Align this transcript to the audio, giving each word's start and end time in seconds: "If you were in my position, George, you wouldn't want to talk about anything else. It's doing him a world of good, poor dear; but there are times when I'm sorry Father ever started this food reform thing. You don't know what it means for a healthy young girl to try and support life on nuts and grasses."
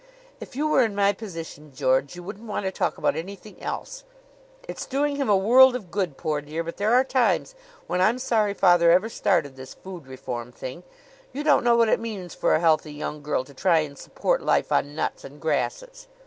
"If 0.39 0.55
you 0.55 0.67
were 0.67 0.81
in 0.83 0.95
my 0.95 1.13
position, 1.13 1.75
George, 1.75 2.15
you 2.15 2.23
wouldn't 2.23 2.47
want 2.47 2.65
to 2.65 2.71
talk 2.71 2.97
about 2.97 3.15
anything 3.15 3.61
else. 3.61 4.03
It's 4.67 4.87
doing 4.87 5.17
him 5.17 5.29
a 5.29 5.37
world 5.37 5.75
of 5.75 5.91
good, 5.91 6.17
poor 6.17 6.41
dear; 6.41 6.63
but 6.63 6.77
there 6.77 6.91
are 6.95 7.03
times 7.03 7.53
when 7.85 8.01
I'm 8.01 8.17
sorry 8.17 8.55
Father 8.55 8.89
ever 8.89 9.09
started 9.09 9.57
this 9.57 9.75
food 9.75 10.07
reform 10.07 10.51
thing. 10.53 10.81
You 11.33 11.43
don't 11.43 11.63
know 11.63 11.75
what 11.77 11.87
it 11.87 11.99
means 11.99 12.33
for 12.33 12.55
a 12.55 12.59
healthy 12.59 12.93
young 12.93 13.21
girl 13.21 13.43
to 13.43 13.53
try 13.53 13.81
and 13.81 13.95
support 13.95 14.41
life 14.41 14.71
on 14.71 14.95
nuts 14.95 15.23
and 15.23 15.39
grasses." 15.39 16.07